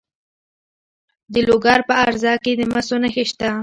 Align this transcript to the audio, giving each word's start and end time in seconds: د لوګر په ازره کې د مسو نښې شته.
د 1.33 1.35
لوګر 1.47 1.79
په 1.87 1.93
ازره 2.05 2.33
کې 2.43 2.51
د 2.59 2.61
مسو 2.71 2.95
نښې 3.03 3.23
شته. 3.29 3.49